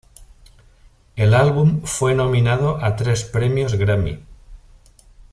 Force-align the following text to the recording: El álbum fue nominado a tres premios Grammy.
El 1.15 1.35
álbum 1.35 1.83
fue 1.83 2.15
nominado 2.15 2.83
a 2.83 2.95
tres 2.95 3.23
premios 3.23 3.75
Grammy. 3.75 4.19